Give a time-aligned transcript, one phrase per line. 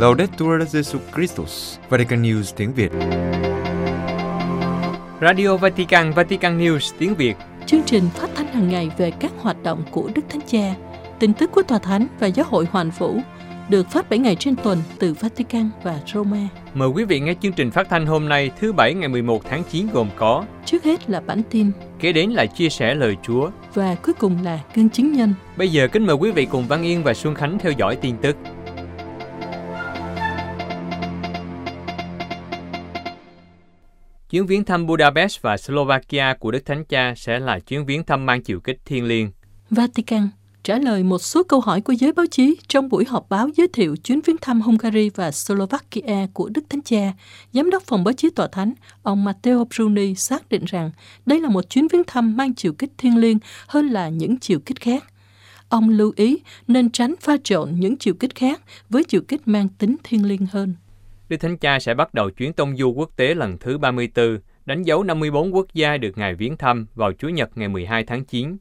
[0.00, 2.92] Laudetur Jesu Christus, Vatican News tiếng Việt.
[5.20, 7.36] Radio Vatican, Vatican News tiếng Việt.
[7.66, 10.74] Chương trình phát thanh hàng ngày về các hoạt động của Đức Thánh Cha,
[11.18, 13.20] tin tức của Tòa Thánh và Giáo hội Hoàn Vũ
[13.68, 16.48] được phát 7 ngày trên tuần từ Vatican và Roma.
[16.74, 19.62] Mời quý vị nghe chương trình phát thanh hôm nay thứ Bảy ngày 11 tháng
[19.70, 23.50] 9 gồm có Trước hết là bản tin Kế đến là chia sẻ lời Chúa
[23.74, 25.34] và cuối cùng là cương chứng nhân.
[25.56, 28.16] Bây giờ kính mời quý vị cùng Văn Yên và Xuân Khánh theo dõi tin
[28.16, 28.36] tức
[34.30, 38.26] Chuyến viếng thăm Budapest và Slovakia của Đức Thánh Cha sẽ là chuyến viếng thăm
[38.26, 39.30] mang chiều kích thiên liêng.
[39.70, 40.28] Vatican
[40.62, 43.68] trả lời một số câu hỏi của giới báo chí trong buổi họp báo giới
[43.68, 47.12] thiệu chuyến viếng thăm Hungary và Slovakia của Đức Thánh Cha.
[47.52, 50.90] Giám đốc phòng báo chí tòa thánh, ông Matteo Bruni xác định rằng
[51.26, 54.58] đây là một chuyến viếng thăm mang chiều kích thiên liêng hơn là những chiều
[54.60, 55.04] kích khác.
[55.68, 56.38] Ông lưu ý
[56.68, 60.46] nên tránh pha trộn những chiều kích khác với chiều kích mang tính thiên liêng
[60.52, 60.74] hơn.
[61.30, 64.82] Đức Thánh Cha sẽ bắt đầu chuyến tông du quốc tế lần thứ 34, đánh
[64.82, 68.56] dấu 54 quốc gia được Ngài viếng thăm vào Chủ nhật ngày 12 tháng 9.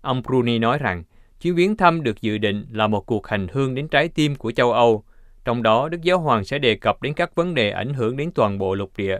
[0.00, 1.04] Ông Bruni nói rằng,
[1.40, 4.52] chuyến viếng thăm được dự định là một cuộc hành hương đến trái tim của
[4.52, 5.04] châu Âu,
[5.44, 8.30] trong đó Đức Giáo Hoàng sẽ đề cập đến các vấn đề ảnh hưởng đến
[8.34, 9.18] toàn bộ lục địa.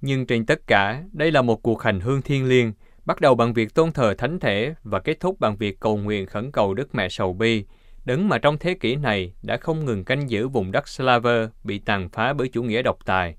[0.00, 2.72] Nhưng trên tất cả, đây là một cuộc hành hương thiêng liêng,
[3.04, 6.26] bắt đầu bằng việc tôn thờ thánh thể và kết thúc bằng việc cầu nguyện
[6.26, 7.64] khẩn cầu Đức Mẹ Sầu Bi,
[8.04, 11.78] đấng mà trong thế kỷ này đã không ngừng canh giữ vùng đất Slaver bị
[11.78, 13.36] tàn phá bởi chủ nghĩa độc tài.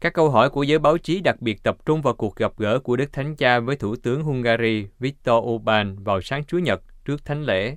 [0.00, 2.78] Các câu hỏi của giới báo chí đặc biệt tập trung vào cuộc gặp gỡ
[2.78, 7.24] của Đức Thánh Cha với Thủ tướng Hungary Viktor Orbán vào sáng Chủ nhật trước
[7.24, 7.76] Thánh lễ.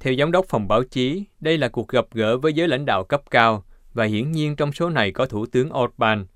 [0.00, 3.04] Theo Giám đốc phòng báo chí, đây là cuộc gặp gỡ với giới lãnh đạo
[3.04, 6.26] cấp cao và hiển nhiên trong số này có Thủ tướng Orbán.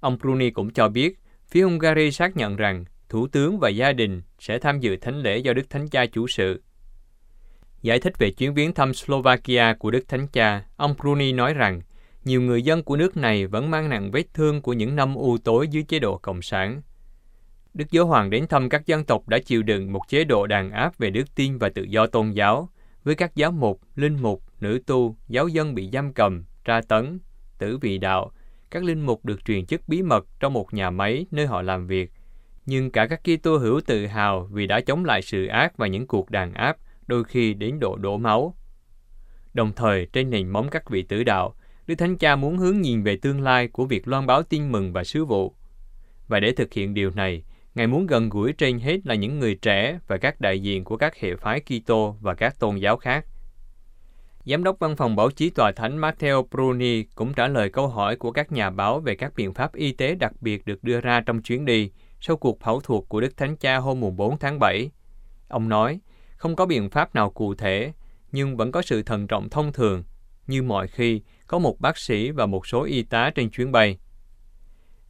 [0.00, 4.22] Ông Bruni cũng cho biết, phía Hungary xác nhận rằng Thủ tướng và gia đình
[4.38, 6.62] sẽ tham dự thánh lễ do Đức Thánh Cha chủ sự.
[7.86, 11.80] Giải thích về chuyến viếng thăm Slovakia của Đức Thánh Cha, ông Bruni nói rằng
[12.24, 15.38] nhiều người dân của nước này vẫn mang nặng vết thương của những năm u
[15.38, 16.82] tối dưới chế độ Cộng sản.
[17.74, 20.70] Đức Giáo Hoàng đến thăm các dân tộc đã chịu đựng một chế độ đàn
[20.70, 22.68] áp về đức tin và tự do tôn giáo,
[23.04, 27.18] với các giáo mục, linh mục, nữ tu, giáo dân bị giam cầm, tra tấn,
[27.58, 28.30] tử vì đạo.
[28.70, 31.86] Các linh mục được truyền chức bí mật trong một nhà máy nơi họ làm
[31.86, 32.12] việc.
[32.66, 36.06] Nhưng cả các Kitô hữu tự hào vì đã chống lại sự ác và những
[36.06, 38.54] cuộc đàn áp, đôi khi đến độ đổ máu.
[39.54, 41.54] Đồng thời, trên nền móng các vị tử đạo,
[41.86, 44.92] Đức Thánh Cha muốn hướng nhìn về tương lai của việc loan báo tin mừng
[44.92, 45.54] và sứ vụ.
[46.28, 47.42] Và để thực hiện điều này,
[47.76, 50.96] Ngài muốn gần gũi trên hết là những người trẻ và các đại diện của
[50.96, 53.26] các hệ phái Kitô và các tôn giáo khác.
[54.44, 58.16] Giám đốc văn phòng báo chí tòa thánh Matteo Bruni cũng trả lời câu hỏi
[58.16, 61.20] của các nhà báo về các biện pháp y tế đặc biệt được đưa ra
[61.20, 61.90] trong chuyến đi
[62.20, 64.90] sau cuộc phẫu thuật của Đức Thánh Cha hôm 4 tháng 7.
[65.48, 66.00] Ông nói,
[66.36, 67.92] không có biện pháp nào cụ thể,
[68.32, 70.04] nhưng vẫn có sự thận trọng thông thường.
[70.46, 73.98] Như mọi khi, có một bác sĩ và một số y tá trên chuyến bay.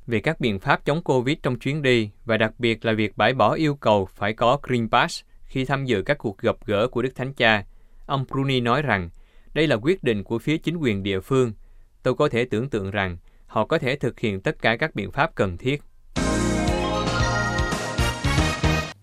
[0.06, 3.34] Về các biện pháp chống Covid trong chuyến đi, và đặc biệt là việc bãi
[3.34, 7.02] bỏ yêu cầu phải có Green Pass khi tham dự các cuộc gặp gỡ của
[7.02, 7.64] Đức Thánh Cha,
[8.06, 9.10] ông Bruni nói rằng
[9.54, 11.52] đây là quyết định của phía chính quyền địa phương.
[12.02, 13.16] Tôi có thể tưởng tượng rằng
[13.46, 15.82] họ có thể thực hiện tất cả các biện pháp cần thiết.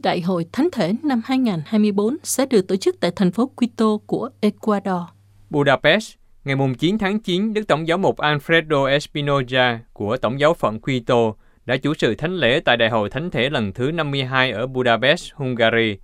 [0.03, 4.29] Đại hội Thánh thể năm 2024 sẽ được tổ chức tại thành phố Quito của
[4.41, 5.01] Ecuador.
[5.49, 6.15] Budapest,
[6.45, 11.33] ngày 9 tháng 9, Đức Tổng giáo mục Alfredo Espinoza của Tổng giáo phận Quito
[11.65, 15.33] đã chủ sự thánh lễ tại Đại hội Thánh thể lần thứ 52 ở Budapest,
[15.33, 15.97] Hungary.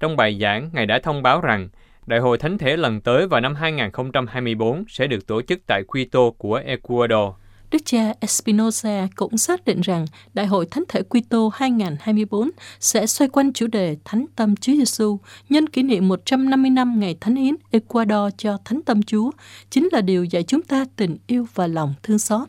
[0.00, 1.68] Trong bài giảng, Ngài đã thông báo rằng
[2.06, 6.30] Đại hội Thánh thể lần tới vào năm 2024 sẽ được tổ chức tại Quito
[6.38, 7.34] của Ecuador.
[7.70, 12.50] Đức cha Espinosa cũng xác định rằng Đại hội Thánh thể Quito 2024
[12.80, 15.18] sẽ xoay quanh chủ đề Thánh tâm Chúa Giêsu
[15.48, 19.30] nhân kỷ niệm 150 năm ngày Thánh hiến Ecuador cho Thánh tâm Chúa,
[19.70, 22.48] chính là điều dạy chúng ta tình yêu và lòng thương xót.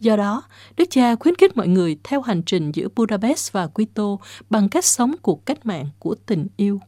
[0.00, 0.42] Do đó,
[0.76, 4.16] Đức cha khuyến khích mọi người theo hành trình giữa Budapest và Quito
[4.50, 6.80] bằng cách sống cuộc cách mạng của tình yêu.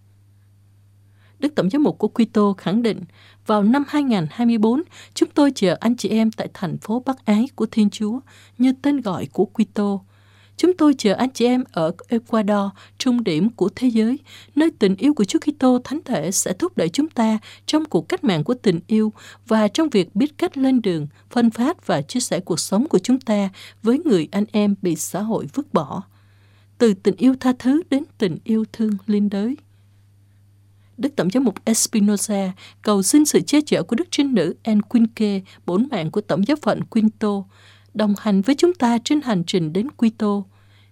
[1.38, 3.00] Đức Tổng giám mục của Quito khẳng định,
[3.48, 4.82] vào năm 2024,
[5.14, 8.20] chúng tôi chờ anh chị em tại thành phố Bắc Ái của Thiên Chúa
[8.58, 9.98] như tên gọi của Quito.
[10.56, 14.18] Chúng tôi chờ anh chị em ở Ecuador, trung điểm của thế giới,
[14.54, 18.08] nơi tình yêu của Chúa Kitô Thánh Thể sẽ thúc đẩy chúng ta trong cuộc
[18.08, 19.12] cách mạng của tình yêu
[19.46, 22.98] và trong việc biết cách lên đường, phân phát và chia sẻ cuộc sống của
[22.98, 23.48] chúng ta
[23.82, 26.02] với người anh em bị xã hội vứt bỏ.
[26.78, 29.56] Từ tình yêu tha thứ đến tình yêu thương liên đới.
[30.98, 32.52] Đức Tổng giám mục Espinosa
[32.82, 36.56] cầu xin sự che chở của Đức Trinh Nữ Enquinque, bốn mạng của Tổng giáo
[36.62, 37.42] phận Quinto,
[37.94, 40.42] đồng hành với chúng ta trên hành trình đến Quito.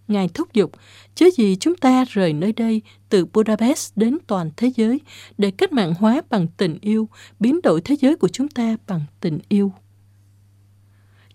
[0.09, 0.73] Ngài thúc giục,
[1.15, 5.01] chớ gì chúng ta rời nơi đây từ Budapest đến toàn thế giới
[5.39, 7.09] để cách mạng hóa bằng tình yêu,
[7.41, 9.73] biến đổi thế giới của chúng ta bằng tình yêu.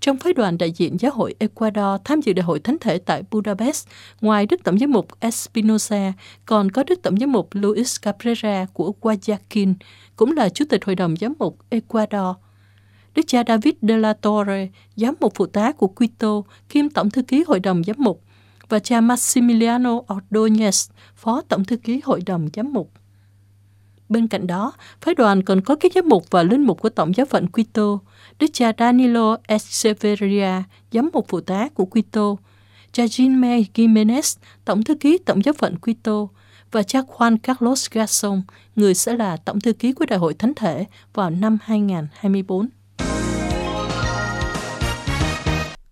[0.01, 3.23] Trong phái đoàn đại diện giáo hội Ecuador tham dự đại hội thánh thể tại
[3.31, 3.87] Budapest,
[4.21, 6.13] ngoài Đức Tổng giám mục Espinosa,
[6.45, 9.69] còn có Đức Tổng giám mục Luis Cabrera của Guayaquil,
[10.15, 12.35] cũng là Chủ tịch Hội đồng Giám mục Ecuador.
[13.15, 17.21] Đức cha David de la Torre, giám mục phụ tá của Quito, kiêm Tổng thư
[17.21, 18.23] ký Hội đồng Giám mục,
[18.69, 22.91] và cha Maximiliano Ordóñez, Phó Tổng thư ký Hội đồng Giám mục.
[24.11, 27.15] Bên cạnh đó, phái đoàn còn có các giám mục và linh mục của Tổng
[27.15, 27.99] giáo phận Quito,
[28.39, 32.35] Đức cha Danilo Echeverria, giám mục phụ tá của Quito,
[32.91, 36.27] cha Jimé Jiménez, Tổng thư ký Tổng giáo phận Quito,
[36.71, 38.41] và cha Juan Carlos Garson,
[38.75, 42.67] người sẽ là Tổng thư ký của Đại hội Thánh thể vào năm 2024.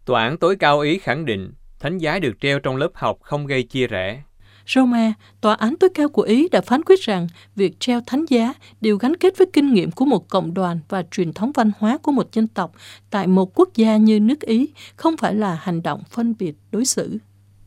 [0.06, 3.48] Tòa án tối cao Ý khẳng định thánh giá được treo trong lớp học không
[3.48, 4.24] gây chia rẽ.
[4.75, 8.54] Roma, tòa án tối cao của Ý đã phán quyết rằng việc treo thánh giá
[8.81, 11.98] đều gắn kết với kinh nghiệm của một cộng đoàn và truyền thống văn hóa
[11.98, 12.71] của một dân tộc
[13.10, 16.86] tại một quốc gia như nước Ý, không phải là hành động phân biệt đối
[16.86, 17.18] xử.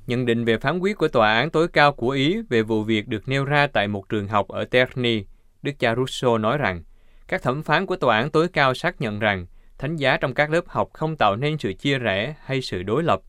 [0.07, 3.09] Nhận định về phán quyết của tòa án tối cao của Ý về vụ việc
[3.09, 5.25] được nêu ra tại một trường học ở Terni,
[5.63, 6.83] Đức cha Russo nói rằng,
[7.29, 9.47] các thẩm phán của tòa án tối cao xác nhận rằng
[9.79, 13.03] thánh giá trong các lớp học không tạo nên sự chia rẽ hay sự đối
[13.03, 13.21] lập,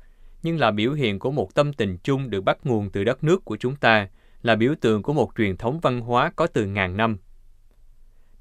[0.44, 3.46] nhưng là biểu hiện của một tâm tình chung được bắt nguồn từ đất nước
[3.46, 4.08] của chúng ta,
[4.42, 7.18] là biểu tượng của một truyền thống văn hóa có từ ngàn năm.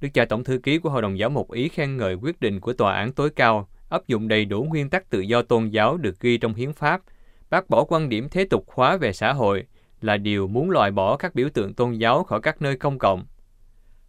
[0.00, 2.60] Đức cha Tổng thư ký của Hội đồng Giáo mục Ý khen ngợi quyết định
[2.60, 5.96] của Tòa án tối cao áp dụng đầy đủ nguyên tắc tự do tôn giáo
[5.96, 7.02] được ghi trong hiến pháp,
[7.50, 9.64] bác bỏ quan điểm thế tục hóa về xã hội
[10.00, 13.24] là điều muốn loại bỏ các biểu tượng tôn giáo khỏi các nơi công cộng.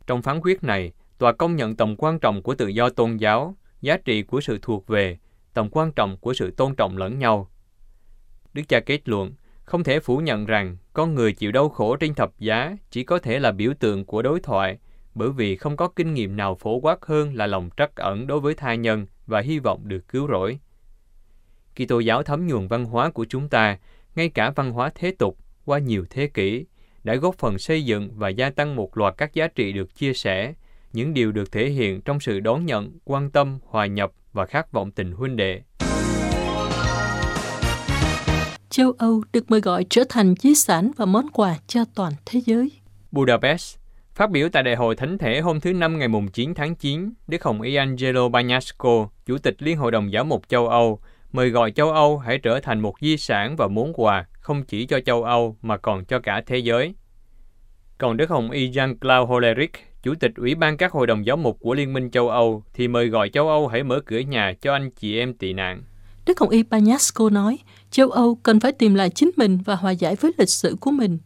[0.08, 3.56] Trong phán quyết này, tòa công nhận tầm quan trọng của tự do tôn giáo,
[3.82, 5.18] giá trị của sự thuộc về,
[5.54, 7.50] tầm quan trọng của sự tôn trọng lẫn nhau.
[8.54, 9.34] Đức cha kết luận,
[9.64, 13.20] không thể phủ nhận rằng con người chịu đau khổ trên thập giá chỉ có
[13.20, 14.78] thể là biểu tượng của đối thoại,
[15.16, 18.40] bởi vì không có kinh nghiệm nào phổ quát hơn là lòng trắc ẩn đối
[18.40, 20.60] với tha nhân và hy vọng được cứu rỗi.
[21.76, 23.78] Kitô giáo thấm nhuần văn hóa của chúng ta,
[24.16, 26.66] ngay cả văn hóa thế tục qua nhiều thế kỷ,
[27.04, 30.14] đã góp phần xây dựng và gia tăng một loạt các giá trị được chia
[30.14, 30.54] sẻ,
[30.94, 34.72] những điều được thể hiện trong sự đón nhận, quan tâm, hòa nhập và khát
[34.72, 35.62] vọng tình huynh đệ.
[38.74, 42.42] Châu Âu được mời gọi trở thành di sản và món quà cho toàn thế
[42.46, 42.72] giới.
[43.12, 43.78] Budapest
[44.16, 47.44] Phát biểu tại Đại hội Thánh thể hôm thứ Năm ngày 9 tháng 9, Đức
[47.44, 51.00] Hồng Y Angelo Bagnasco, Chủ tịch Liên Hội đồng Giáo mục châu Âu,
[51.32, 54.86] mời gọi châu Âu hãy trở thành một di sản và món quà không chỉ
[54.86, 56.94] cho châu Âu mà còn cho cả thế giới.
[57.98, 59.74] Còn Đức Hồng Y Jean-Claude Hollerich,
[60.04, 62.88] Chủ tịch Ủy ban các hội đồng giáo mục của Liên minh châu Âu, thì
[62.88, 65.84] mời gọi châu Âu hãy mở cửa nhà cho anh chị em tị nạn.
[66.26, 67.58] Đức Hồng Y Bagnasco nói,
[67.94, 70.92] châu Âu cần phải tìm lại chính mình và hòa giải với lịch sử của
[70.92, 71.18] mình.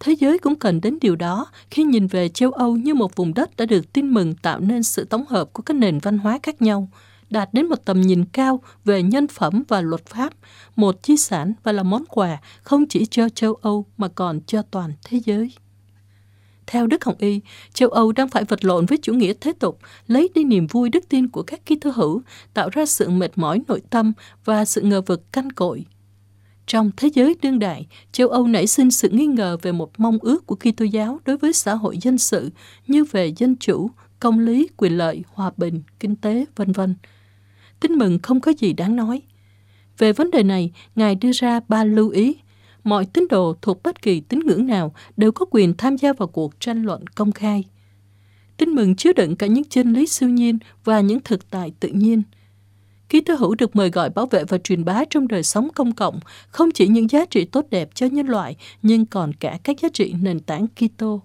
[0.00, 3.34] Thế giới cũng cần đến điều đó khi nhìn về châu Âu như một vùng
[3.34, 6.38] đất đã được tin mừng tạo nên sự tổng hợp của các nền văn hóa
[6.42, 6.88] khác nhau,
[7.30, 10.32] đạt đến một tầm nhìn cao về nhân phẩm và luật pháp,
[10.76, 14.62] một di sản và là món quà không chỉ cho châu Âu mà còn cho
[14.62, 15.52] toàn thế giới.
[16.66, 17.40] Theo Đức Hồng Y,
[17.72, 20.88] châu Âu đang phải vật lộn với chủ nghĩa thế tục, lấy đi niềm vui
[20.88, 22.22] đức tin của các ký thư hữu,
[22.54, 24.12] tạo ra sự mệt mỏi nội tâm
[24.44, 25.84] và sự ngờ vực canh cội.
[26.66, 30.18] Trong thế giới đương đại, châu Âu nảy sinh sự nghi ngờ về một mong
[30.20, 32.50] ước của Kitô giáo đối với xã hội dân sự
[32.86, 33.90] như về dân chủ,
[34.20, 36.94] công lý, quyền lợi, hòa bình, kinh tế, vân vân.
[37.80, 39.22] Tin mừng không có gì đáng nói.
[39.98, 42.36] Về vấn đề này, Ngài đưa ra ba lưu ý.
[42.84, 46.28] Mọi tín đồ thuộc bất kỳ tín ngưỡng nào đều có quyền tham gia vào
[46.28, 47.64] cuộc tranh luận công khai.
[48.56, 51.88] Tin mừng chứa đựng cả những chân lý siêu nhiên và những thực tại tự
[51.88, 52.22] nhiên–
[53.14, 55.92] Ký Tư hữu được mời gọi bảo vệ và truyền bá trong đời sống công
[55.92, 59.80] cộng, không chỉ những giá trị tốt đẹp cho nhân loại, nhưng còn cả các
[59.80, 61.22] giá trị nền tảng Kitô.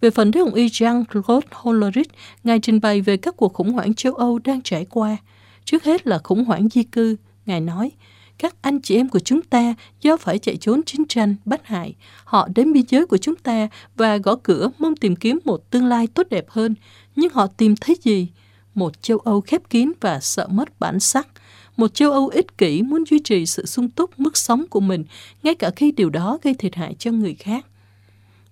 [0.00, 2.10] Về phần Đức hồng y Jean-Claude Hollerich,
[2.44, 5.16] Ngài trình bày về các cuộc khủng hoảng châu Âu đang trải qua.
[5.64, 7.16] Trước hết là khủng hoảng di cư.
[7.46, 7.90] Ngài nói,
[8.38, 11.94] các anh chị em của chúng ta do phải chạy trốn chiến tranh, bắt hại.
[12.24, 15.86] Họ đến biên giới của chúng ta và gõ cửa mong tìm kiếm một tương
[15.86, 16.74] lai tốt đẹp hơn.
[17.16, 18.28] Nhưng họ tìm thấy gì?
[18.74, 21.28] Một châu Âu khép kín và sợ mất bản sắc,
[21.76, 25.04] một châu Âu ích kỷ muốn duy trì sự sung túc mức sống của mình,
[25.42, 27.66] ngay cả khi điều đó gây thiệt hại cho người khác.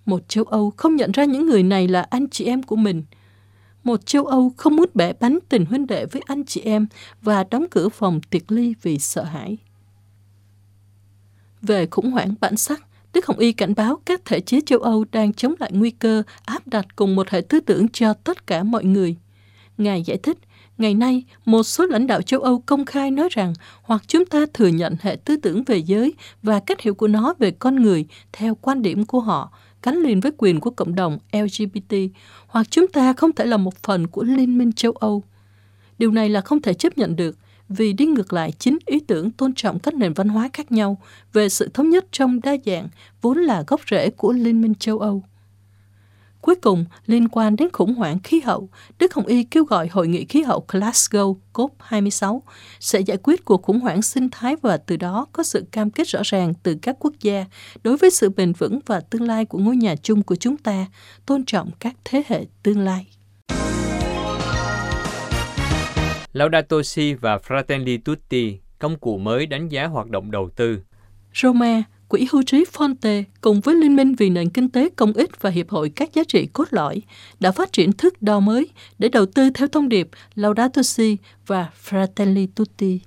[0.05, 3.03] Một châu Âu không nhận ra những người này là anh chị em của mình.
[3.83, 6.87] Một châu Âu không muốn bẻ bánh tình huynh đệ với anh chị em
[7.21, 9.57] và đóng cửa phòng tiệc ly vì sợ hãi.
[11.61, 15.05] Về khủng hoảng bản sắc, Đức Hồng Y cảnh báo các thể chế châu Âu
[15.11, 18.63] đang chống lại nguy cơ áp đặt cùng một hệ tư tưởng cho tất cả
[18.63, 19.15] mọi người.
[19.77, 20.37] Ngài giải thích,
[20.77, 24.45] Ngày nay, một số lãnh đạo châu Âu công khai nói rằng hoặc chúng ta
[24.53, 28.05] thừa nhận hệ tư tưởng về giới và cách hiểu của nó về con người
[28.33, 29.51] theo quan điểm của họ,
[29.83, 31.95] gắn liền với quyền của cộng đồng LGBT,
[32.47, 35.23] hoặc chúng ta không thể là một phần của Liên minh châu Âu.
[35.97, 37.37] Điều này là không thể chấp nhận được
[37.69, 40.97] vì đi ngược lại chính ý tưởng tôn trọng các nền văn hóa khác nhau
[41.33, 42.87] về sự thống nhất trong đa dạng
[43.21, 45.23] vốn là gốc rễ của Liên minh châu Âu.
[46.43, 48.69] Cuối cùng, liên quan đến khủng hoảng khí hậu,
[48.99, 52.39] Đức Hồng Y kêu gọi Hội nghị khí hậu Glasgow COP26
[52.79, 56.07] sẽ giải quyết cuộc khủng hoảng sinh thái và từ đó có sự cam kết
[56.07, 57.45] rõ ràng từ các quốc gia
[57.83, 60.85] đối với sự bền vững và tương lai của ngôi nhà chung của chúng ta,
[61.25, 63.07] tôn trọng các thế hệ tương lai.
[66.33, 70.79] Laudato Si và Fratelli Tutti, công cụ mới đánh giá hoạt động đầu tư.
[71.35, 75.41] Roma, Quỹ hưu trí Fonte cùng với Liên minh vì nền kinh tế công ích
[75.41, 77.01] và Hiệp hội các giá trị cốt lõi
[77.39, 81.17] đã phát triển thước đo mới để đầu tư theo thông điệp Laudato Si
[81.47, 82.99] và Fratelli Tutti.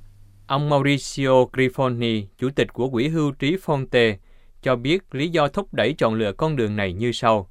[0.46, 4.14] Ông Mauricio Grifoni, chủ tịch của Quỹ hưu trí Fonte,
[4.62, 7.50] cho biết lý do thúc đẩy chọn lựa con đường này như sau.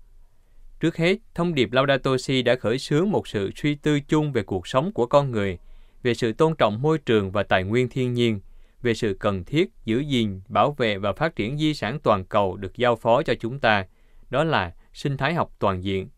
[0.80, 4.44] Trước hết, thông điệp Laudato Si đã khởi xướng một sự suy tư chung về
[4.44, 5.58] cuộc sống của con người,
[6.04, 8.40] về sự tôn trọng môi trường và tài nguyên thiên nhiên,
[8.82, 12.58] về sự cần thiết giữ gìn, bảo vệ và phát triển di sản toàn cầu
[12.58, 13.86] được giao phó cho chúng ta,
[14.30, 16.10] đó là sinh thái học toàn diện.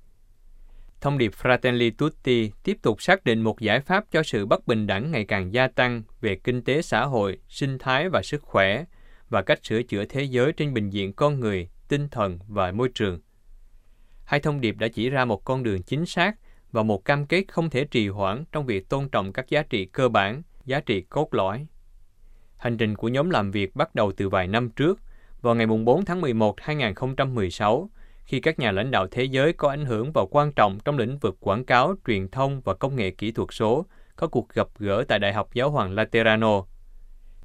[1.02, 4.88] Thông điệp Fratelli Tutti tiếp tục xác định một giải pháp cho sự bất bình
[4.88, 8.86] đẳng ngày càng gia tăng về kinh tế xã hội, sinh thái và sức khỏe,
[9.30, 12.90] và cách sửa chữa thế giới trên bình diện con người, tinh thần và môi
[12.90, 13.20] trường.
[14.26, 16.36] Hai thông điệp đã chỉ ra một con đường chính xác
[16.72, 19.86] và một cam kết không thể trì hoãn trong việc tôn trọng các giá trị
[19.86, 21.68] cơ bản, giá trị cốt lõi.
[22.58, 25.00] Hành trình của nhóm làm việc bắt đầu từ vài năm trước,
[25.42, 27.90] vào ngày 4 tháng 11, 2016,
[28.26, 31.18] khi các nhà lãnh đạo thế giới có ảnh hưởng và quan trọng trong lĩnh
[31.18, 33.86] vực quảng cáo, truyền thông và công nghệ kỹ thuật số
[34.16, 36.64] có cuộc gặp gỡ tại Đại học Giáo hoàng Laterano.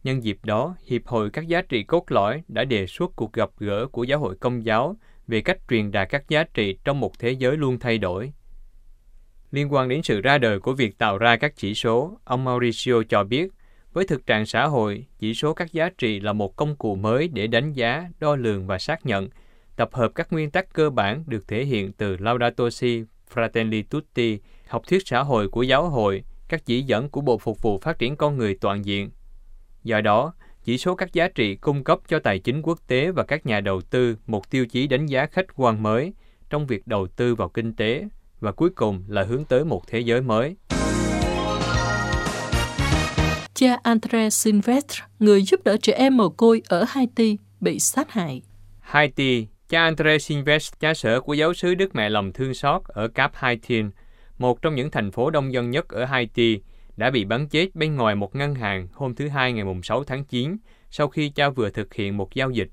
[0.04, 3.50] Nhân dịp đó, Hiệp hội các giá trị cốt lõi đã đề xuất cuộc gặp
[3.59, 7.19] gỡ của Giáo hội Công giáo về cách truyền đạt các giá trị trong một
[7.19, 8.33] thế giới luôn thay đổi.
[9.50, 13.02] Liên quan đến sự ra đời của việc tạo ra các chỉ số, ông Mauricio
[13.09, 13.52] cho biết,
[13.92, 17.28] với thực trạng xã hội, chỉ số các giá trị là một công cụ mới
[17.28, 19.28] để đánh giá, đo lường và xác nhận,
[19.76, 23.02] tập hợp các nguyên tắc cơ bản được thể hiện từ Laudato Si,
[23.34, 27.62] Fratelli Tutti, học thuyết xã hội của giáo hội, các chỉ dẫn của Bộ Phục
[27.62, 29.11] vụ Phát triển Con Người Toàn diện.
[29.84, 30.34] Do đó,
[30.64, 33.61] chỉ số các giá trị cung cấp cho tài chính quốc tế và các nhà
[33.61, 36.12] đầu tư một tiêu chí đánh giá khách quan mới
[36.50, 38.04] trong việc đầu tư vào kinh tế
[38.40, 40.56] và cuối cùng là hướng tới một thế giới mới.
[43.62, 48.42] Cha André Silvestre, người giúp đỡ trẻ em mồ côi ở Haiti, bị sát hại.
[48.81, 53.09] Haiti, cha André Silvestre, cha sở của giáo sứ Đức Mẹ Lòng Thương Xót ở
[53.09, 53.90] Cap Haitien,
[54.38, 56.61] một trong những thành phố đông dân nhất ở Haiti,
[56.97, 60.25] đã bị bắn chết bên ngoài một ngân hàng hôm thứ Hai ngày 6 tháng
[60.25, 60.57] 9
[60.90, 62.69] sau khi cha vừa thực hiện một giao dịch.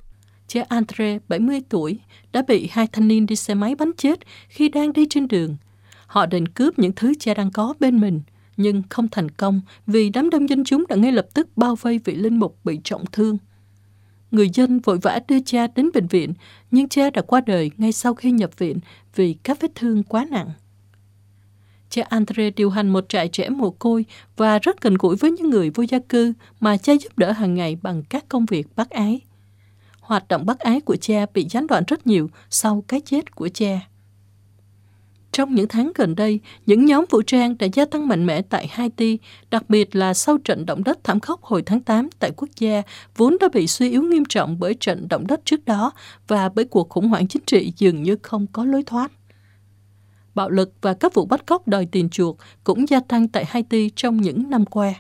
[0.48, 2.00] Cha Andre, 70 tuổi,
[2.31, 5.58] đã bị hai thanh niên đi xe máy bắn chết khi đang đi trên đường.
[6.08, 8.22] Họ định cướp những thứ cha đang có bên mình,
[8.59, 11.99] nhưng không thành công vì đám đông dân chúng đã ngay lập tức bao vây
[12.05, 13.37] vị linh mục bị trọng thương.
[14.31, 16.33] Người dân vội vã đưa cha đến bệnh viện,
[16.71, 18.79] nhưng cha đã qua đời ngay sau khi nhập viện
[19.15, 20.49] vì các vết thương quá nặng.
[21.89, 24.05] Cha Andre điều hành một trại trẻ mồ côi
[24.37, 27.53] và rất gần gũi với những người vô gia cư mà cha giúp đỡ hàng
[27.53, 29.21] ngày bằng các công việc bác ái.
[29.99, 33.49] Hoạt động bác ái của cha bị gián đoạn rất nhiều sau cái chết của
[33.49, 33.88] cha.
[35.39, 38.67] Trong những tháng gần đây, những nhóm vũ trang đã gia tăng mạnh mẽ tại
[38.67, 39.17] Haiti,
[39.51, 42.81] đặc biệt là sau trận động đất thảm khốc hồi tháng 8 tại quốc gia
[43.17, 45.91] vốn đã bị suy yếu nghiêm trọng bởi trận động đất trước đó
[46.27, 49.12] và bởi cuộc khủng hoảng chính trị dường như không có lối thoát
[50.36, 53.89] bạo lực và các vụ bắt cóc đòi tiền chuộc cũng gia tăng tại Haiti
[53.96, 54.93] trong những năm qua.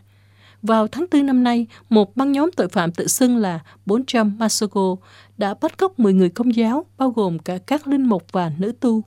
[0.61, 4.95] Vào tháng 4 năm nay, một băng nhóm tội phạm tự xưng là 400 Masogo
[5.37, 8.71] đã bắt cóc 10 người công giáo, bao gồm cả các linh mục và nữ
[8.79, 9.03] tu.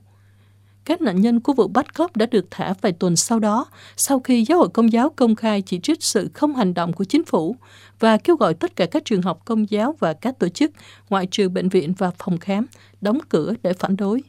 [0.85, 3.65] Các nạn nhân của vụ bắt cóc đã được thả vài tuần sau đó,
[3.97, 7.03] sau khi giáo hội công giáo công khai chỉ trích sự không hành động của
[7.03, 7.55] chính phủ
[7.99, 10.71] và kêu gọi tất cả các trường học công giáo và các tổ chức,
[11.09, 12.65] ngoại trừ bệnh viện và phòng khám,
[13.01, 14.23] đóng cửa để phản đối.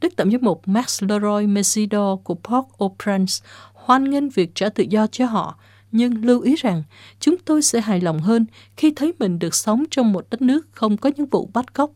[0.00, 5.06] Đức Tổng giám mục Max Leroy Mesidor của Port-au-Prince hoan nghênh việc trả tự do
[5.06, 5.58] cho họ,
[5.92, 6.82] nhưng lưu ý rằng
[7.20, 10.66] chúng tôi sẽ hài lòng hơn khi thấy mình được sống trong một đất nước
[10.72, 11.90] không có những vụ bắt cóc.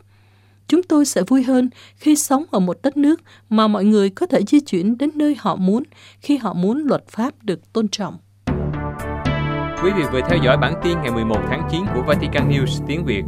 [0.68, 4.26] Chúng tôi sẽ vui hơn khi sống ở một đất nước mà mọi người có
[4.26, 5.82] thể di chuyển đến nơi họ muốn
[6.20, 8.18] khi họ muốn luật pháp được tôn trọng.
[9.82, 13.04] Quý vị vừa theo dõi bản tin ngày 11 tháng 9 của Vatican News tiếng
[13.04, 13.22] Việt.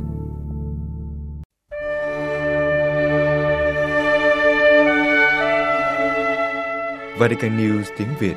[7.19, 8.35] Vatican News tiếng Việt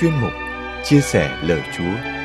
[0.00, 0.32] chuyên mục
[0.84, 2.19] Chia sẻ lời Chúa.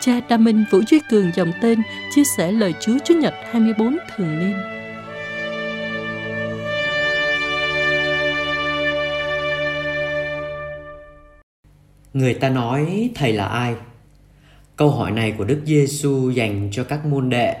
[0.00, 1.82] Cha Đa Minh Vũ Duy Cường dòng tên
[2.14, 4.56] chia sẻ lời Chúa Chúa Nhật 24 thường niên.
[12.12, 13.74] Người ta nói thầy là ai?
[14.76, 17.56] Câu hỏi này của Đức Giêsu dành cho các môn đệ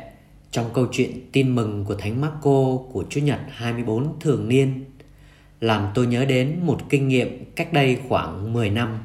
[0.50, 4.84] trong câu chuyện tin mừng của Thánh Marco của Chúa Nhật 24 thường niên
[5.60, 8.98] làm tôi nhớ đến một kinh nghiệm cách đây khoảng 10 năm.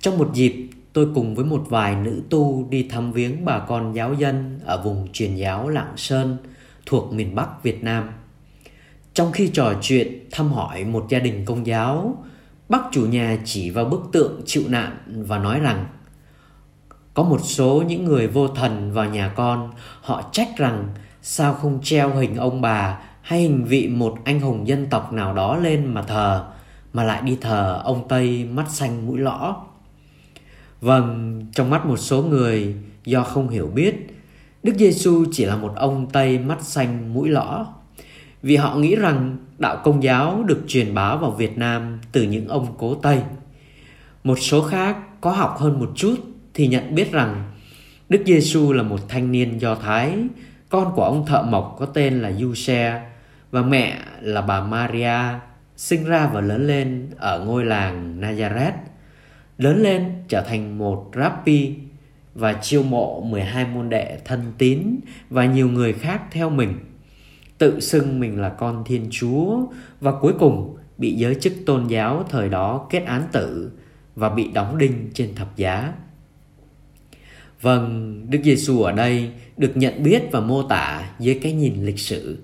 [0.00, 3.94] Trong một dịp, tôi cùng với một vài nữ tu đi thăm viếng bà con
[3.94, 6.36] giáo dân ở vùng truyền giáo Lạng Sơn
[6.86, 8.10] thuộc miền Bắc Việt Nam.
[9.14, 12.24] Trong khi trò chuyện thăm hỏi một gia đình công giáo,
[12.68, 15.86] bác chủ nhà chỉ vào bức tượng chịu nạn và nói rằng
[17.14, 19.70] có một số những người vô thần vào nhà con,
[20.00, 20.88] họ trách rằng
[21.22, 25.34] sao không treo hình ông bà hay hình vị một anh hùng dân tộc nào
[25.34, 26.44] đó lên mà thờ,
[26.92, 29.64] mà lại đi thờ ông Tây mắt xanh mũi lõ.
[30.80, 33.94] Vâng, trong mắt một số người do không hiểu biết,
[34.62, 37.66] Đức Giêsu chỉ là một ông Tây mắt xanh mũi lõ.
[38.42, 42.48] Vì họ nghĩ rằng đạo công giáo được truyền bá vào Việt Nam từ những
[42.48, 43.22] ông cố Tây.
[44.24, 46.16] Một số khác có học hơn một chút
[46.54, 47.52] thì nhận biết rằng
[48.08, 50.18] Đức Giêsu là một thanh niên Do Thái,
[50.68, 53.02] con của ông thợ mộc có tên là Giuse
[53.50, 55.18] và mẹ là bà Maria,
[55.76, 58.72] sinh ra và lớn lên ở ngôi làng Nazareth.
[59.60, 61.74] Lớn lên trở thành một rabbi
[62.34, 65.00] và chiêu mộ 12 môn đệ thân tín
[65.30, 66.74] và nhiều người khác theo mình.
[67.58, 69.58] Tự xưng mình là con Thiên Chúa
[70.00, 73.72] và cuối cùng bị giới chức tôn giáo thời đó kết án tử
[74.14, 75.92] và bị đóng đinh trên thập giá.
[77.60, 82.00] Vâng, Đức Giêsu ở đây được nhận biết và mô tả dưới cái nhìn lịch
[82.00, 82.38] sử.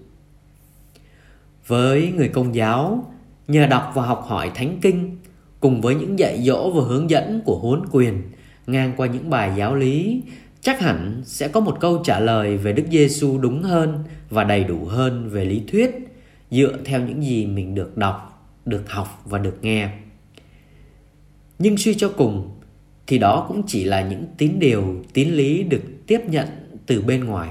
[1.67, 3.13] Với người công giáo,
[3.49, 5.17] nhờ đọc và học hỏi thánh kinh
[5.61, 8.23] cùng với những dạy dỗ và hướng dẫn của huấn quyền
[8.67, 10.23] ngang qua những bài giáo lý,
[10.61, 14.65] chắc hẳn sẽ có một câu trả lời về Đức Giêsu đúng hơn và đầy
[14.65, 15.91] đủ hơn về lý thuyết
[16.51, 19.91] dựa theo những gì mình được đọc, được học và được nghe.
[21.59, 22.51] Nhưng suy cho cùng,
[23.07, 26.49] thì đó cũng chỉ là những tín điều, tín lý được tiếp nhận
[26.87, 27.51] từ bên ngoài.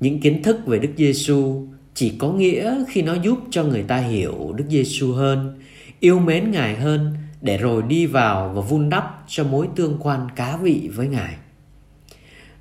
[0.00, 3.96] Những kiến thức về Đức Giêsu chỉ có nghĩa khi nó giúp cho người ta
[3.96, 5.58] hiểu Đức Giêsu hơn,
[6.00, 10.28] yêu mến Ngài hơn để rồi đi vào và vun đắp cho mối tương quan
[10.36, 11.36] cá vị với Ngài.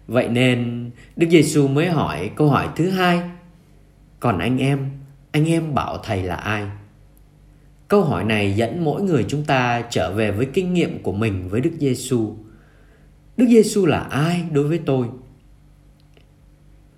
[0.08, 3.22] Vậy nên Đức Giêsu mới hỏi câu hỏi thứ hai:
[4.20, 4.92] Còn anh em,
[5.32, 6.66] anh em bảo thầy là ai?
[7.88, 11.50] Câu hỏi này dẫn mỗi người chúng ta trở về với kinh nghiệm của mình
[11.50, 12.36] với Đức Giêsu.
[13.38, 15.08] Đức Giêsu là ai đối với tôi?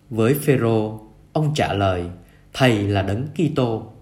[0.10, 0.99] Với Phêrô,
[1.34, 2.06] ông trả lời:
[2.54, 3.93] Thầy là đấng Kitô.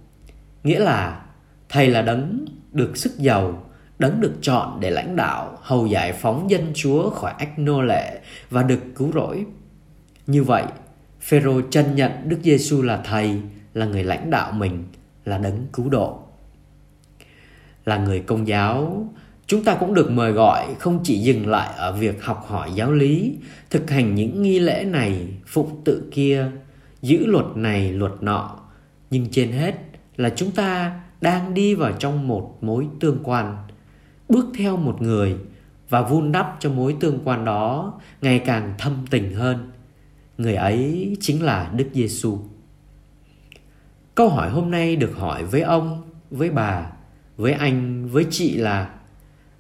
[0.63, 1.26] Nghĩa là
[1.69, 3.63] thầy là đấng được sức giàu,
[3.99, 8.19] đấng được chọn để lãnh đạo, hầu giải phóng dân Chúa khỏi ách nô lệ
[8.49, 9.45] và được cứu rỗi.
[10.27, 10.63] Như vậy,
[11.21, 13.41] Phêrô chân nhận Đức Giêsu là thầy,
[13.73, 14.83] là người lãnh đạo mình,
[15.25, 16.27] là đấng cứu độ
[17.87, 19.07] là người công giáo
[19.47, 22.91] chúng ta cũng được mời gọi không chỉ dừng lại ở việc học hỏi giáo
[22.91, 23.35] lý
[23.69, 26.45] thực hành những nghi lễ này phụng tự kia
[27.01, 28.59] giữ luật này luật nọ
[29.09, 29.75] nhưng trên hết
[30.17, 33.57] là chúng ta đang đi vào trong một mối tương quan.
[34.29, 35.35] Bước theo một người
[35.89, 39.71] và vun đắp cho mối tương quan đó ngày càng thâm tình hơn.
[40.37, 42.39] Người ấy chính là đức giêsu.
[44.15, 46.01] Câu hỏi hôm nay được hỏi với ông,
[46.31, 46.91] với bà,
[47.37, 48.89] với anh, với chị là,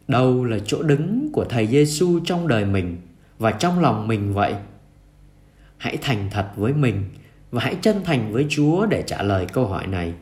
[0.07, 2.97] đâu là chỗ đứng của thầy Giêsu trong đời mình
[3.39, 4.55] và trong lòng mình vậy?
[5.77, 7.03] Hãy thành thật với mình
[7.51, 10.13] và hãy chân thành với Chúa để trả lời câu hỏi này.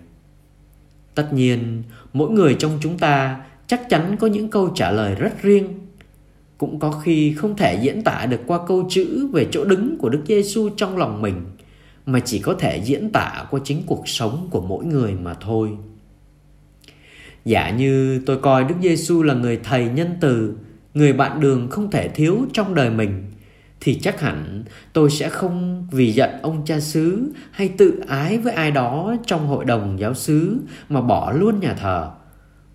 [1.16, 5.42] Tất nhiên, mỗi người trong chúng ta chắc chắn có những câu trả lời rất
[5.42, 5.68] riêng.
[6.58, 10.10] Cũng có khi không thể diễn tả được qua câu chữ về chỗ đứng của
[10.10, 11.42] Đức Giêsu trong lòng mình,
[12.06, 15.70] mà chỉ có thể diễn tả qua chính cuộc sống của mỗi người mà thôi.
[17.46, 20.54] Giả như tôi coi Đức Giêsu là người thầy nhân từ,
[20.94, 23.24] người bạn đường không thể thiếu trong đời mình,
[23.86, 28.54] thì chắc hẳn tôi sẽ không vì giận ông cha xứ hay tự ái với
[28.54, 30.58] ai đó trong hội đồng giáo xứ
[30.90, 32.12] mà bỏ luôn nhà thờ,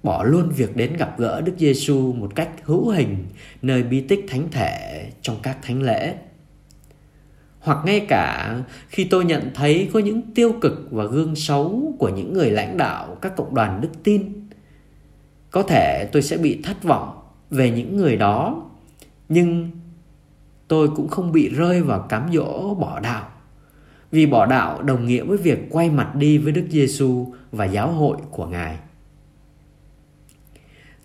[0.02, 3.16] bỏ luôn việc đến gặp gỡ Đức Giêsu một cách hữu hình
[3.62, 6.14] nơi bi tích thánh thể trong các thánh lễ.
[7.60, 8.56] Hoặc ngay cả
[8.88, 12.76] khi tôi nhận thấy có những tiêu cực và gương xấu của những người lãnh
[12.76, 14.48] đạo các cộng đoàn đức tin
[15.50, 17.18] có thể tôi sẽ bị thất vọng
[17.50, 18.62] về những người đó
[19.28, 19.70] nhưng
[20.70, 23.28] tôi cũng không bị rơi vào cám dỗ bỏ đạo.
[24.10, 27.88] Vì bỏ đạo đồng nghĩa với việc quay mặt đi với Đức Giêsu và giáo
[27.92, 28.78] hội của Ngài.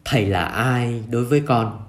[0.05, 1.79] thầy là ai đối với con?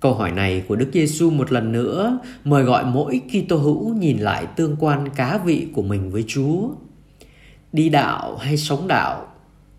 [0.00, 4.18] Câu hỏi này của đức giêsu một lần nữa mời gọi mỗi kitô hữu nhìn
[4.18, 6.68] lại tương quan cá vị của mình với chúa.
[7.72, 9.26] Đi đạo hay sống đạo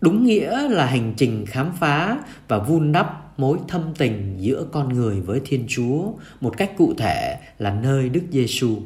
[0.00, 2.18] đúng nghĩa là hành trình khám phá
[2.48, 6.94] và vun đắp mối thâm tình giữa con người với thiên chúa một cách cụ
[6.98, 8.76] thể là nơi đức giêsu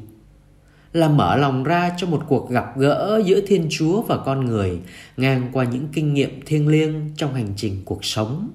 [0.92, 4.78] là mở lòng ra cho một cuộc gặp gỡ giữa Thiên Chúa và con người
[5.16, 8.50] ngang qua những kinh nghiệm thiêng liêng trong hành trình cuộc sống.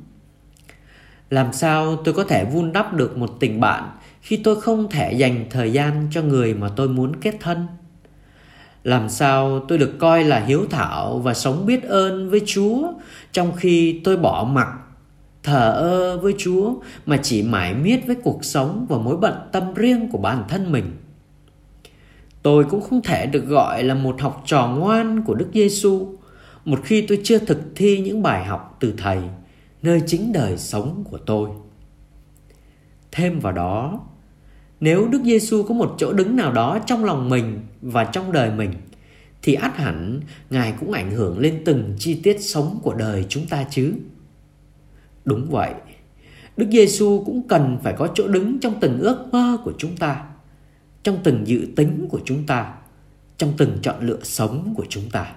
[1.29, 5.13] Làm sao tôi có thể vun đắp được một tình bạn khi tôi không thể
[5.13, 7.67] dành thời gian cho người mà tôi muốn kết thân?
[8.83, 12.93] Làm sao tôi được coi là hiếu thảo và sống biết ơn với Chúa
[13.31, 14.67] trong khi tôi bỏ mặc
[15.43, 16.73] thờ ơ với Chúa
[17.05, 20.71] mà chỉ mãi miết với cuộc sống và mối bận tâm riêng của bản thân
[20.71, 20.85] mình?
[22.41, 26.17] Tôi cũng không thể được gọi là một học trò ngoan của Đức Giêsu
[26.65, 29.19] một khi tôi chưa thực thi những bài học từ thầy
[29.81, 31.49] nơi chính đời sống của tôi.
[33.11, 33.99] Thêm vào đó,
[34.79, 38.51] nếu Đức Giêsu có một chỗ đứng nào đó trong lòng mình và trong đời
[38.51, 38.73] mình
[39.41, 43.47] thì ắt hẳn Ngài cũng ảnh hưởng lên từng chi tiết sống của đời chúng
[43.47, 43.93] ta chứ.
[45.25, 45.73] Đúng vậy,
[46.57, 50.23] Đức Giêsu cũng cần phải có chỗ đứng trong từng ước mơ của chúng ta
[51.03, 52.73] trong từng dự tính của chúng ta
[53.37, 55.33] trong từng chọn lựa sống của chúng ta.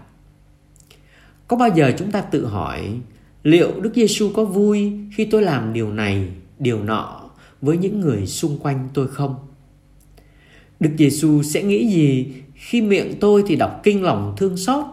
[1.48, 3.00] Có bao giờ chúng ta tự hỏi
[3.42, 7.30] liệu đức giêsu có vui khi tôi làm điều này điều nọ
[7.62, 9.34] với những người xung quanh tôi không?
[10.80, 14.84] Đức giêsu sẽ nghĩ gì khi miệng tôi thì đọc kinh lòng thương xót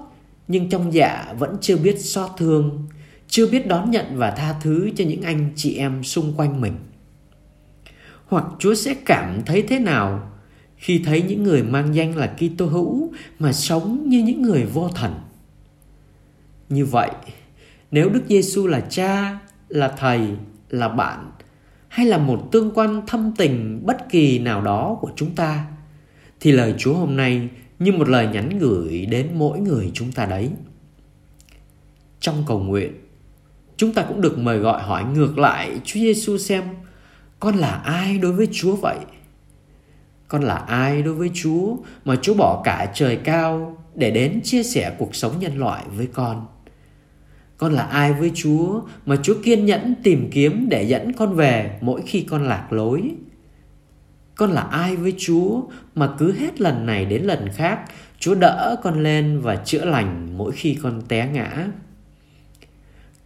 [0.47, 2.87] nhưng trong dạ vẫn chưa biết xót thương
[3.33, 6.73] chưa biết đón nhận và tha thứ cho những anh chị em xung quanh mình
[8.25, 10.31] hoặc chúa sẽ cảm thấy thế nào
[10.75, 14.89] khi thấy những người mang danh là Kitô hữu mà sống như những người vô
[14.89, 15.13] thần.
[16.69, 17.11] Như vậy,
[17.91, 20.27] nếu Đức Giêsu là cha, là thầy,
[20.69, 21.31] là bạn
[21.87, 25.65] hay là một tương quan thâm tình bất kỳ nào đó của chúng ta
[26.39, 30.25] thì lời Chúa hôm nay như một lời nhắn gửi đến mỗi người chúng ta
[30.25, 30.49] đấy.
[32.19, 33.02] Trong cầu nguyện,
[33.83, 36.63] chúng ta cũng được mời gọi hỏi ngược lại, Chúa Giêsu xem,
[37.39, 38.97] con là ai đối với Chúa vậy?
[40.33, 44.63] con là ai đối với Chúa mà Chúa bỏ cả trời cao để đến chia
[44.63, 46.45] sẻ cuộc sống nhân loại với con?
[47.57, 51.77] Con là ai với Chúa mà Chúa kiên nhẫn tìm kiếm để dẫn con về
[51.81, 53.11] mỗi khi con lạc lối?
[54.35, 55.61] Con là ai với Chúa
[55.95, 57.79] mà cứ hết lần này đến lần khác,
[58.19, 61.67] Chúa đỡ con lên và chữa lành mỗi khi con té ngã?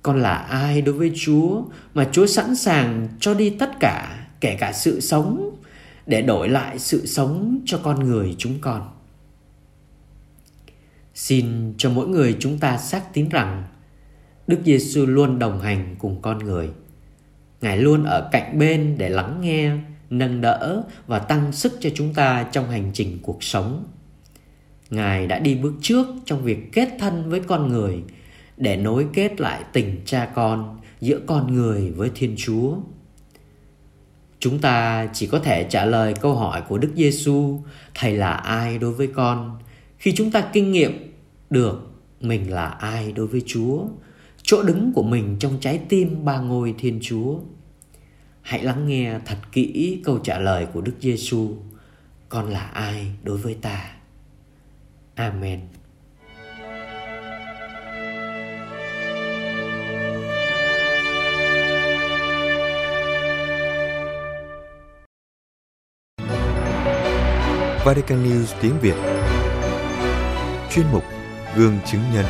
[0.08, 4.58] Con là ai đối với Chúa mà Chúa sẵn sàng cho đi tất cả, kể
[4.60, 5.56] cả sự sống
[6.06, 8.90] để đổi lại sự sống cho con người chúng con.
[11.14, 13.64] Xin cho mỗi người chúng ta xác tín rằng
[14.48, 16.70] Đức Giêsu luôn đồng hành cùng con người.
[17.62, 19.72] Ngài luôn ở cạnh bên để lắng nghe,
[20.10, 23.86] nâng đỡ và tăng sức cho chúng ta trong hành trình cuộc sống.
[24.90, 28.04] Ngài đã đi bước trước trong việc kết thân với con người
[28.58, 32.76] để nối kết lại tình cha con giữa con người với Thiên Chúa.
[34.40, 37.60] Chúng ta chỉ có thể trả lời câu hỏi của Đức Giêsu,
[37.96, 39.60] thầy là ai đối với con
[39.98, 41.14] khi chúng ta kinh nghiệm
[41.50, 41.92] được
[42.22, 43.86] mình là ai đối với Chúa,
[44.42, 47.40] chỗ đứng của mình trong trái tim ba ngôi Thiên Chúa.
[48.42, 51.56] Hãy lắng nghe thật kỹ câu trả lời của Đức Giêsu,
[52.30, 53.92] con là ai đối với ta.
[55.16, 55.60] Amen.
[67.88, 68.96] Vatican News tiếng Việt
[70.72, 71.04] Chuyên mục
[71.56, 72.26] Gương chứng nhân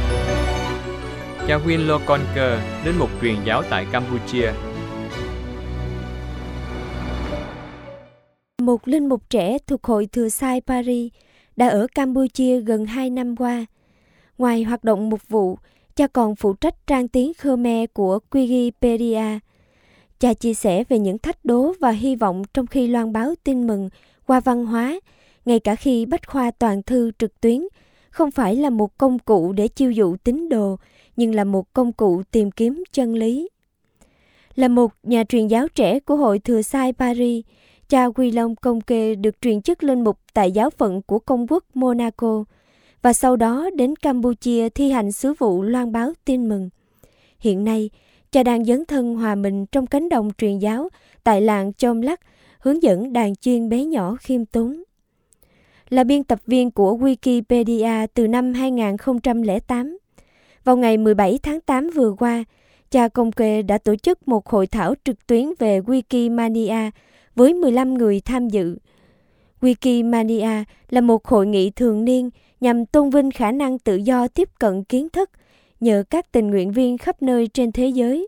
[1.48, 4.52] Cha Huynh Lo Conker, linh mục truyền giáo tại Campuchia.
[8.62, 11.12] Một linh mục trẻ thuộc hội Thừa Sai Paris
[11.56, 13.66] đã ở Campuchia gần 2 năm qua.
[14.38, 15.58] Ngoài hoạt động mục vụ,
[15.96, 19.40] cha còn phụ trách trang tiếng Khmer của Wikipedia.
[20.20, 23.68] Cha chia sẻ về những thách đố và hy vọng trong khi loan báo tin
[23.68, 23.90] mừng
[24.26, 25.00] qua văn hóa,
[25.48, 27.62] ngay cả khi bách khoa toàn thư trực tuyến,
[28.10, 30.78] không phải là một công cụ để chiêu dụ tín đồ,
[31.16, 33.50] nhưng là một công cụ tìm kiếm chân lý.
[34.56, 37.46] Là một nhà truyền giáo trẻ của hội thừa sai paris,
[37.90, 41.48] cha quy long công kê được truyền chức lên mục tại giáo phận của công
[41.50, 42.44] quốc monaco
[43.02, 46.70] và sau đó đến campuchia thi hành sứ vụ loan báo tin mừng.
[47.40, 47.90] Hiện nay,
[48.32, 50.90] cha đang dấn thân hòa mình trong cánh đồng truyền giáo
[51.24, 52.20] tại làng Chom lắc,
[52.60, 54.84] hướng dẫn đàn chiên bé nhỏ khiêm tốn
[55.90, 59.98] là biên tập viên của Wikipedia từ năm 2008.
[60.64, 62.44] Vào ngày 17 tháng 8 vừa qua,
[62.92, 66.92] cha công kê đã tổ chức một hội thảo trực tuyến về Wikimania
[67.36, 68.78] với 15 người tham dự.
[69.62, 74.50] Wikimania là một hội nghị thường niên nhằm tôn vinh khả năng tự do tiếp
[74.60, 75.30] cận kiến thức
[75.80, 78.28] nhờ các tình nguyện viên khắp nơi trên thế giới.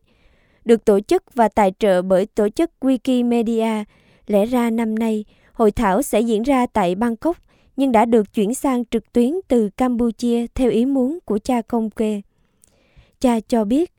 [0.65, 3.83] Được tổ chức và tài trợ bởi tổ chức Wikimedia,
[4.27, 7.37] lẽ ra năm nay hội thảo sẽ diễn ra tại Bangkok
[7.79, 11.89] nhưng đã được chuyển sang trực tuyến từ Campuchia theo ý muốn của cha công
[11.89, 12.21] kê.
[13.19, 13.91] Cha cho biết,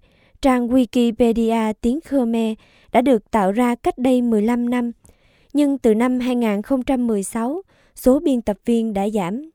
[0.42, 2.52] trang Wikipedia tiếng Khmer
[2.92, 4.92] đã được tạo ra cách đây 15 năm,
[5.52, 7.62] nhưng từ năm 2016,
[7.94, 9.50] số biên tập viên đã giảm.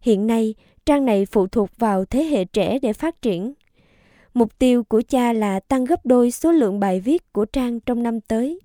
[0.00, 0.54] Hiện nay,
[0.86, 3.52] trang này phụ thuộc vào thế hệ trẻ để phát triển.
[4.34, 8.02] Mục tiêu của cha là tăng gấp đôi số lượng bài viết của trang trong
[8.02, 8.60] năm tới.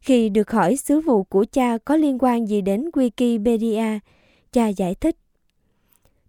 [0.00, 3.98] Khi được hỏi sứ vụ của cha có liên quan gì đến Wikipedia,
[4.52, 5.16] cha giải thích.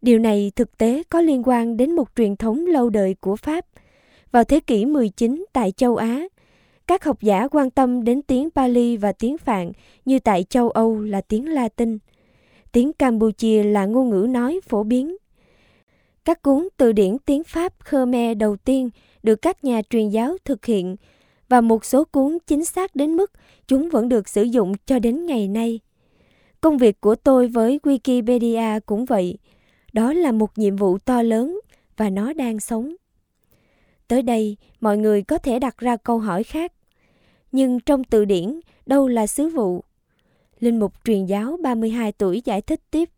[0.02, 3.66] Điều này thực tế có liên quan đến một truyền thống lâu đời của Pháp.
[4.32, 6.28] Vào thế kỷ 19 tại châu Á,
[6.88, 9.72] các học giả quan tâm đến tiếng Pali và tiếng Phạn
[10.06, 11.98] như tại châu Âu là tiếng Latin.
[12.72, 15.16] Tiếng Campuchia là ngôn ngữ nói phổ biến.
[16.26, 18.90] Các cuốn từ điển tiếng Pháp Khmer đầu tiên
[19.24, 20.96] được các nhà truyền giáo thực hiện
[21.50, 23.32] và một số cuốn chính xác đến mức
[23.68, 25.80] chúng vẫn được sử dụng cho đến ngày nay.
[26.62, 29.38] Công việc của tôi với Wikipedia cũng vậy.
[29.94, 31.60] Đó là một nhiệm vụ to lớn
[31.98, 32.96] và nó đang sống.
[34.08, 36.74] Tới đây, mọi người có thể đặt ra câu hỏi khác.
[37.52, 39.84] Nhưng trong từ điển, đâu là sứ vụ?
[40.60, 43.10] Linh mục truyền giáo 32 tuổi giải thích tiếp.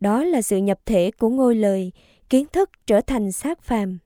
[0.00, 1.92] Đó là sự nhập thể của ngôi lời,
[2.30, 3.98] kiến thức trở thành xác phàm.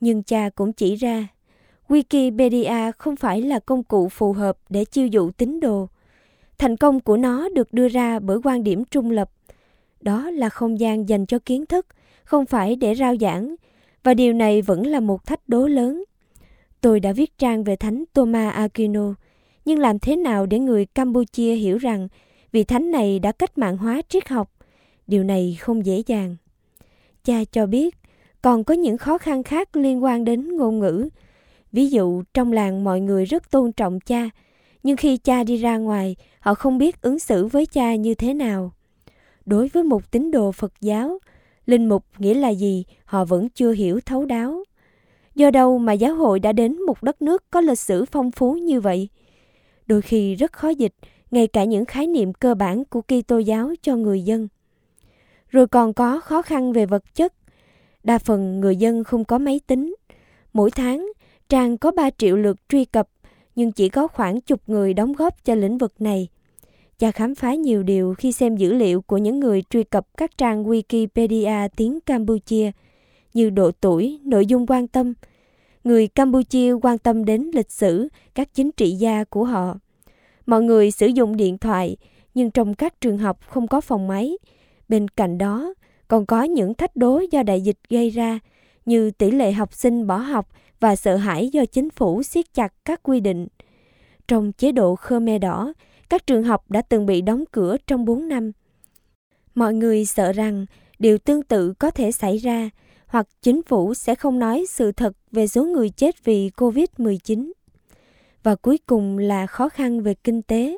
[0.00, 1.28] Nhưng cha cũng chỉ ra,
[1.88, 5.88] Wikipedia không phải là công cụ phù hợp để chiêu dụ tín đồ.
[6.62, 9.30] Thành công của nó được đưa ra bởi quan điểm trung lập.
[10.00, 11.86] Đó là không gian dành cho kiến thức,
[12.24, 13.54] không phải để rao giảng,
[14.02, 16.04] và điều này vẫn là một thách đố lớn.
[16.80, 19.14] Tôi đã viết trang về Thánh Thomas Aquino,
[19.64, 22.08] nhưng làm thế nào để người Campuchia hiểu rằng
[22.52, 24.50] vị thánh này đã cách mạng hóa triết học?
[25.06, 26.36] Điều này không dễ dàng.
[27.24, 27.96] Cha cho biết,
[28.42, 31.08] còn có những khó khăn khác liên quan đến ngôn ngữ.
[31.72, 34.30] Ví dụ, trong làng mọi người rất tôn trọng cha,
[34.82, 38.34] nhưng khi cha đi ra ngoài, họ không biết ứng xử với cha như thế
[38.34, 38.72] nào.
[39.46, 41.18] Đối với một tín đồ Phật giáo,
[41.66, 44.64] linh mục nghĩa là gì họ vẫn chưa hiểu thấu đáo.
[45.34, 48.52] Do đâu mà giáo hội đã đến một đất nước có lịch sử phong phú
[48.54, 49.08] như vậy?
[49.86, 50.94] Đôi khi rất khó dịch,
[51.30, 54.48] ngay cả những khái niệm cơ bản của Kitô giáo cho người dân.
[55.48, 57.34] Rồi còn có khó khăn về vật chất.
[58.04, 59.94] Đa phần người dân không có máy tính.
[60.52, 61.12] Mỗi tháng,
[61.48, 63.08] trang có 3 triệu lượt truy cập,
[63.54, 66.28] nhưng chỉ có khoảng chục người đóng góp cho lĩnh vực này.
[66.98, 70.38] Cha khám phá nhiều điều khi xem dữ liệu của những người truy cập các
[70.38, 72.70] trang Wikipedia tiếng Campuchia,
[73.34, 75.14] như độ tuổi, nội dung quan tâm.
[75.84, 79.78] Người Campuchia quan tâm đến lịch sử, các chính trị gia của họ.
[80.46, 81.96] Mọi người sử dụng điện thoại,
[82.34, 84.38] nhưng trong các trường học không có phòng máy.
[84.88, 85.74] Bên cạnh đó,
[86.08, 88.38] còn có những thách đố do đại dịch gây ra,
[88.86, 90.48] như tỷ lệ học sinh bỏ học
[90.82, 93.46] và sợ hãi do chính phủ siết chặt các quy định.
[94.28, 95.72] Trong chế độ Khmer Đỏ,
[96.10, 98.52] các trường học đã từng bị đóng cửa trong 4 năm.
[99.54, 100.66] Mọi người sợ rằng
[100.98, 102.70] điều tương tự có thể xảy ra
[103.06, 107.52] hoặc chính phủ sẽ không nói sự thật về số người chết vì COVID-19.
[108.42, 110.76] Và cuối cùng là khó khăn về kinh tế.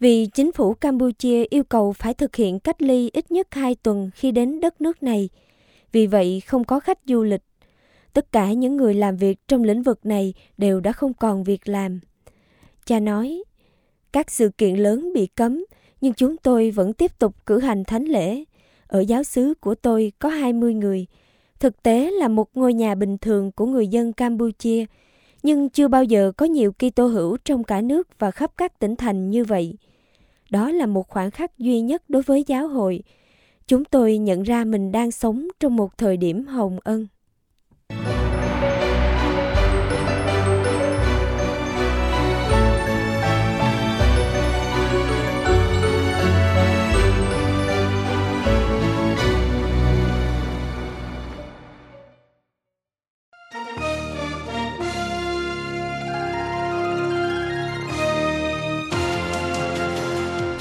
[0.00, 4.10] Vì chính phủ Campuchia yêu cầu phải thực hiện cách ly ít nhất 2 tuần
[4.14, 5.28] khi đến đất nước này.
[5.92, 7.42] Vì vậy không có khách du lịch.
[8.12, 11.68] Tất cả những người làm việc trong lĩnh vực này đều đã không còn việc
[11.68, 12.00] làm.
[12.86, 13.42] Cha nói,
[14.12, 15.64] các sự kiện lớn bị cấm,
[16.00, 18.44] nhưng chúng tôi vẫn tiếp tục cử hành thánh lễ.
[18.86, 21.06] Ở giáo xứ của tôi có 20 người.
[21.60, 24.84] Thực tế là một ngôi nhà bình thường của người dân Campuchia,
[25.42, 28.96] nhưng chưa bao giờ có nhiều Kitô hữu trong cả nước và khắp các tỉnh
[28.96, 29.74] thành như vậy.
[30.50, 33.02] Đó là một khoảng khắc duy nhất đối với giáo hội.
[33.66, 37.06] Chúng tôi nhận ra mình đang sống trong một thời điểm hồng ân.